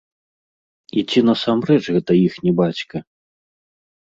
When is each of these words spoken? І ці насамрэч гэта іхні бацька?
І 1.01 1.03
ці 1.11 1.19
насамрэч 1.29 1.77
гэта 1.93 2.11
іхні 2.25 2.51
бацька? 2.63 2.97